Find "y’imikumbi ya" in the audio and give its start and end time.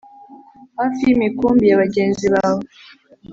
1.07-1.79